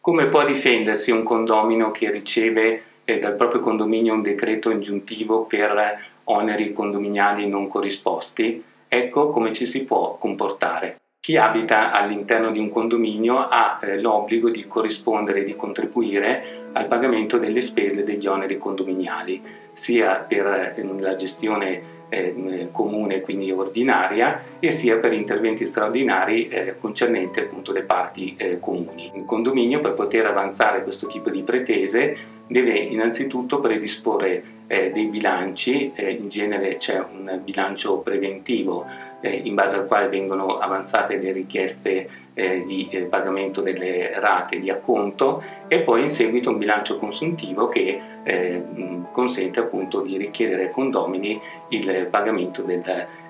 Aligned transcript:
Come 0.00 0.28
può 0.28 0.44
difendersi 0.44 1.10
un 1.10 1.24
condomino 1.24 1.90
che 1.90 2.12
riceve 2.12 2.82
eh, 3.04 3.18
dal 3.18 3.34
proprio 3.34 3.58
condominio 3.60 4.14
un 4.14 4.22
decreto 4.22 4.70
ingiuntivo 4.70 5.42
per 5.42 5.98
oneri 6.24 6.70
condominiali 6.70 7.48
non 7.48 7.66
corrisposti? 7.66 8.62
Ecco 8.86 9.30
come 9.30 9.52
ci 9.52 9.66
si 9.66 9.82
può 9.82 10.16
comportare. 10.18 10.98
Chi 11.24 11.38
abita 11.38 11.90
all'interno 11.90 12.50
di 12.50 12.58
un 12.58 12.68
condominio 12.68 13.48
ha 13.48 13.78
eh, 13.80 13.98
l'obbligo 13.98 14.50
di 14.50 14.66
corrispondere 14.66 15.40
e 15.40 15.44
di 15.44 15.54
contribuire 15.54 16.68
al 16.74 16.86
pagamento 16.86 17.38
delle 17.38 17.62
spese 17.62 18.02
degli 18.02 18.26
oneri 18.26 18.58
condominiali, 18.58 19.40
sia 19.72 20.16
per 20.16 20.74
eh, 20.76 20.86
la 20.98 21.14
gestione 21.14 21.92
eh, 22.10 22.68
comune, 22.70 23.22
quindi 23.22 23.50
ordinaria, 23.50 24.42
e 24.58 24.70
sia 24.70 24.98
per 24.98 25.14
interventi 25.14 25.64
straordinari 25.64 26.46
eh, 26.48 26.76
concernenti 26.76 27.40
appunto 27.40 27.72
le 27.72 27.84
parti 27.84 28.34
eh, 28.36 28.58
comuni. 28.58 29.10
Il 29.14 29.24
condominio 29.24 29.80
per 29.80 29.94
poter 29.94 30.26
avanzare 30.26 30.82
questo 30.82 31.06
tipo 31.06 31.30
di 31.30 31.42
pretese 31.42 32.14
deve 32.46 32.76
innanzitutto 32.76 33.60
predisporre 33.60 34.52
dei 34.66 35.06
bilanci, 35.06 35.92
in 35.94 36.28
genere 36.28 36.76
c'è 36.76 36.98
un 36.98 37.40
bilancio 37.44 37.98
preventivo 37.98 38.86
eh, 39.24 39.40
in 39.44 39.54
base 39.54 39.76
al 39.76 39.86
quale 39.86 40.08
vengono 40.08 40.58
avanzate 40.58 41.16
le 41.16 41.32
richieste 41.32 42.08
eh, 42.34 42.62
di 42.62 42.88
eh, 42.90 43.04
pagamento 43.04 43.62
delle 43.62 44.20
rate 44.20 44.58
di 44.58 44.68
acconto 44.68 45.42
e 45.66 45.80
poi 45.80 46.02
in 46.02 46.10
seguito 46.10 46.50
un 46.50 46.58
bilancio 46.58 46.98
consuntivo 46.98 47.68
che 47.68 48.00
eh, 48.22 48.64
consente 49.10 49.60
appunto 49.60 50.02
di 50.02 50.18
richiedere 50.18 50.64
ai 50.64 50.70
condomini 50.70 51.40
il 51.70 52.06
pagamento 52.10 52.60
del, 52.60 52.82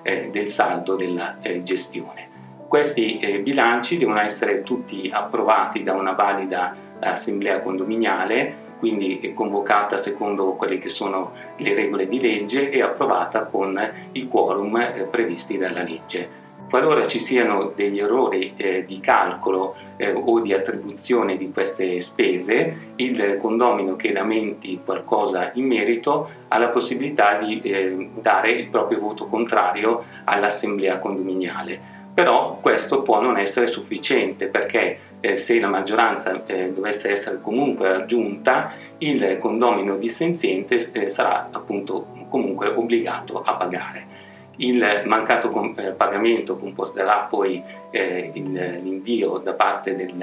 eh, 0.03 0.29
del 0.29 0.47
saldo 0.47 0.95
della 0.95 1.37
eh, 1.41 1.63
gestione. 1.63 2.33
Questi 2.67 3.39
bilanci 3.41 3.95
devono 3.95 4.19
essere 4.19 4.63
tutti 4.63 5.09
approvati 5.13 5.81
da 5.81 5.93
una 5.93 6.11
valida 6.11 6.75
assemblea 6.99 7.59
condominiale 7.59 8.63
quindi 8.85 9.31
convocata 9.33 9.97
secondo 9.97 10.51
quelle 10.51 10.77
che 10.77 10.89
sono 10.89 11.31
le 11.57 11.73
regole 11.73 12.05
di 12.05 12.21
legge 12.21 12.69
e 12.69 12.83
approvata 12.83 13.45
con 13.45 13.75
i 14.11 14.27
quorum 14.27 14.77
eh, 14.77 15.07
previsti 15.09 15.57
dalla 15.57 15.81
legge. 15.81 16.43
Qualora 16.69 17.07
ci 17.07 17.17
siano 17.17 17.71
degli 17.73 17.99
errori 17.99 18.53
eh, 18.55 18.85
di 18.85 18.99
calcolo 18.99 19.75
eh, 19.97 20.11
o 20.11 20.39
di 20.39 20.53
attribuzione 20.53 21.35
di 21.35 21.51
queste 21.51 21.99
spese, 21.99 22.91
il 22.97 23.37
condomino 23.39 23.95
che 23.95 24.11
lamenti 24.11 24.79
qualcosa 24.85 25.49
in 25.55 25.65
merito 25.65 26.29
ha 26.47 26.59
la 26.59 26.69
possibilità 26.69 27.39
di 27.39 27.59
eh, 27.61 28.09
dare 28.21 28.51
il 28.51 28.67
proprio 28.67 28.99
voto 28.99 29.25
contrario 29.25 30.03
all'assemblea 30.25 30.99
condominiale 30.99 31.95
però 32.15 32.59
questo 32.61 33.01
può 33.01 33.19
non 33.19 33.37
essere 33.37 33.67
sufficiente 33.67 34.47
perché 34.47 34.97
eh, 35.19 35.35
se 35.35 35.59
la 35.59 35.67
maggioranza 35.67 36.45
eh, 36.45 36.71
dovesse 36.71 37.09
essere 37.09 37.41
comunque 37.41 37.89
raggiunta, 37.89 38.71
il 38.99 39.37
condomino 39.37 39.97
dissenziente 39.97 40.89
eh, 40.93 41.09
sarà 41.09 41.49
appunto 41.51 42.07
comunque 42.29 42.67
obbligato 42.67 43.41
a 43.41 43.55
pagare. 43.55 44.07
Il 44.57 45.03
mancato 45.05 45.51
eh, 45.75 45.91
pagamento 45.91 46.55
comporterà 46.55 47.27
poi 47.29 47.61
eh, 47.91 48.31
l'invio 48.33 49.37
da 49.37 49.53
parte 49.53 49.93
del 49.93 50.13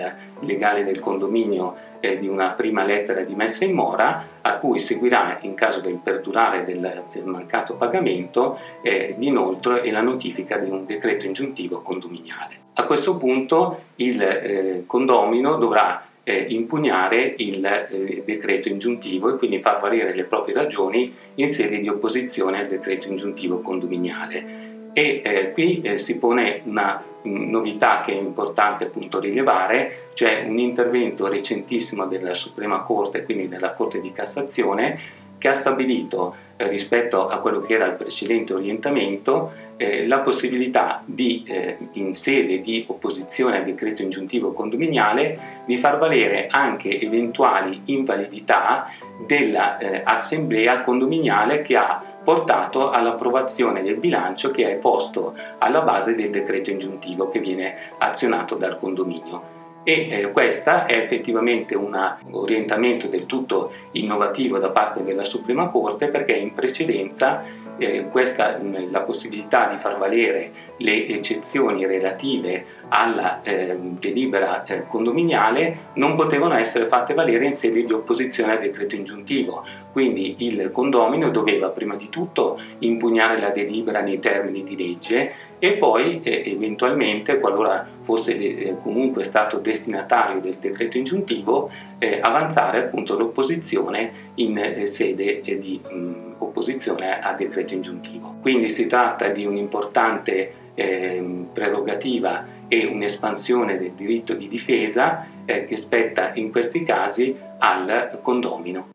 legale 0.40 0.84
del 0.84 1.00
condominio 1.00 1.90
eh, 2.00 2.18
di 2.18 2.26
una 2.26 2.50
prima 2.50 2.82
lettera 2.82 3.22
di 3.22 3.34
messa 3.34 3.64
in 3.64 3.72
mora 3.72 4.26
a 4.40 4.56
cui 4.56 4.80
seguirà 4.80 5.38
in 5.42 5.54
caso 5.54 5.80
del 5.80 5.98
perdurare 6.02 6.64
del 6.64 7.24
mancato 7.24 7.74
pagamento 7.74 8.58
eh, 8.82 9.14
l'inoltro 9.18 9.80
e 9.82 9.90
la 9.90 10.02
notifica 10.02 10.58
di 10.58 10.68
un 10.68 10.84
decreto 10.84 11.26
ingiuntivo 11.26 11.80
condominiale. 11.80 12.60
A 12.74 12.84
questo 12.84 13.16
punto 13.16 13.82
il 13.96 14.20
eh, 14.22 14.84
condomino 14.86 15.56
dovrà 15.56 16.06
eh, 16.24 16.46
impugnare 16.48 17.34
il 17.38 17.64
eh, 17.64 18.22
decreto 18.24 18.68
ingiuntivo 18.68 19.34
e 19.34 19.38
quindi 19.38 19.60
far 19.60 19.80
valere 19.80 20.14
le 20.14 20.24
proprie 20.24 20.54
ragioni 20.54 21.12
in 21.36 21.48
sede 21.48 21.80
di 21.80 21.88
opposizione 21.88 22.60
al 22.60 22.66
decreto 22.68 23.08
ingiuntivo 23.08 23.60
condominiale. 23.60 24.70
E 24.92 25.22
eh, 25.24 25.50
qui 25.52 25.80
eh, 25.80 25.96
si 25.96 26.18
pone 26.18 26.60
una 26.64 27.02
novità 27.22 28.02
che 28.04 28.12
è 28.12 28.16
importante 28.20 28.84
appunto 28.84 29.20
rilevare, 29.20 30.08
cioè 30.14 30.44
un 30.46 30.58
intervento 30.58 31.28
recentissimo 31.28 32.06
della 32.06 32.34
Suprema 32.34 32.80
Corte, 32.80 33.24
quindi 33.24 33.48
della 33.48 33.72
Corte 33.72 34.00
di 34.00 34.12
Cassazione, 34.12 34.98
che 35.42 35.48
ha 35.48 35.54
stabilito 35.54 36.36
eh, 36.54 36.68
rispetto 36.68 37.26
a 37.26 37.38
quello 37.38 37.62
che 37.62 37.74
era 37.74 37.86
il 37.86 37.94
precedente 37.94 38.54
orientamento 38.54 39.50
eh, 39.76 40.06
la 40.06 40.20
possibilità 40.20 41.02
di, 41.04 41.42
eh, 41.44 41.78
in 41.94 42.14
sede 42.14 42.60
di 42.60 42.84
opposizione 42.86 43.56
al 43.56 43.64
decreto 43.64 44.02
ingiuntivo 44.02 44.52
condominiale, 44.52 45.62
di 45.66 45.76
far 45.76 45.98
valere 45.98 46.46
anche 46.46 47.00
eventuali 47.00 47.82
invalidità 47.86 48.86
dell'assemblea 49.26 50.80
eh, 50.80 50.84
condominiale 50.84 51.62
che 51.62 51.76
ha 51.76 52.00
portato 52.22 52.90
all'approvazione 52.90 53.82
del 53.82 53.96
bilancio 53.96 54.52
che 54.52 54.70
è 54.70 54.76
posto 54.76 55.34
alla 55.58 55.80
base 55.80 56.14
del 56.14 56.30
decreto 56.30 56.70
ingiuntivo 56.70 57.26
che 57.26 57.40
viene 57.40 57.74
azionato 57.98 58.54
dal 58.54 58.76
condominio 58.76 59.61
e 59.84 60.08
eh, 60.10 60.30
questo 60.30 60.86
è 60.86 60.96
effettivamente 60.96 61.74
un 61.74 61.98
orientamento 62.30 63.08
del 63.08 63.26
tutto 63.26 63.72
innovativo 63.92 64.58
da 64.58 64.70
parte 64.70 65.02
della 65.02 65.24
Suprema 65.24 65.68
Corte 65.70 66.08
perché 66.08 66.32
in 66.32 66.52
precedenza 66.52 67.42
eh, 67.78 68.06
questa, 68.08 68.60
la 68.90 69.00
possibilità 69.00 69.68
di 69.68 69.76
far 69.76 69.98
valere 69.98 70.70
le 70.78 71.06
eccezioni 71.08 71.86
relative 71.86 72.64
alla 72.88 73.42
eh, 73.42 73.76
delibera 73.98 74.64
eh, 74.64 74.86
condominiale 74.86 75.90
non 75.94 76.14
potevano 76.14 76.54
essere 76.54 76.86
fatte 76.86 77.14
valere 77.14 77.44
in 77.44 77.52
sede 77.52 77.84
di 77.84 77.92
opposizione 77.92 78.52
al 78.52 78.58
decreto 78.58 78.94
ingiuntivo, 78.94 79.64
quindi 79.90 80.36
il 80.38 80.70
condomino 80.70 81.30
doveva 81.30 81.68
prima 81.68 81.96
di 81.96 82.08
tutto 82.08 82.60
impugnare 82.80 83.40
la 83.40 83.50
delibera 83.50 84.00
nei 84.00 84.18
termini 84.18 84.62
di 84.62 84.76
legge 84.76 85.50
e 85.58 85.74
poi 85.74 86.20
eh, 86.22 86.42
eventualmente, 86.46 87.38
qualora 87.38 87.86
fosse 88.00 88.36
eh, 88.36 88.76
comunque 88.82 89.22
stato 89.22 89.58
destinatario 89.72 90.40
del 90.40 90.56
decreto 90.60 90.98
ingiuntivo, 90.98 91.70
eh, 91.98 92.18
avanzare 92.20 92.78
appunto 92.78 93.16
l'opposizione 93.16 94.30
in 94.36 94.58
eh, 94.58 94.86
sede 94.86 95.40
eh, 95.40 95.58
di 95.58 95.80
mh, 95.82 96.34
opposizione 96.38 97.18
al 97.20 97.36
decreto 97.36 97.74
ingiuntivo. 97.74 98.36
Quindi 98.40 98.68
si 98.68 98.86
tratta 98.86 99.28
di 99.28 99.46
un'importante 99.46 100.52
ehm, 100.74 101.48
prerogativa 101.52 102.60
e 102.68 102.86
un'espansione 102.86 103.78
del 103.78 103.92
diritto 103.92 104.34
di 104.34 104.48
difesa 104.48 105.26
eh, 105.44 105.64
che 105.64 105.76
spetta 105.76 106.32
in 106.34 106.50
questi 106.50 106.84
casi 106.84 107.34
al 107.58 108.18
condomino. 108.22 108.90